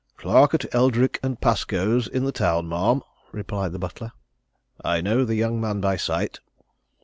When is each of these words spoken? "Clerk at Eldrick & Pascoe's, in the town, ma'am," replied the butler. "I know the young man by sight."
"Clerk 0.17 0.55
at 0.55 0.73
Eldrick 0.73 1.19
& 1.31 1.41
Pascoe's, 1.41 2.07
in 2.07 2.23
the 2.23 2.31
town, 2.31 2.67
ma'am," 2.67 3.03
replied 3.31 3.71
the 3.71 3.77
butler. 3.77 4.13
"I 4.83 4.99
know 4.99 5.25
the 5.25 5.35
young 5.35 5.61
man 5.61 5.79
by 5.79 5.95
sight." 5.95 6.39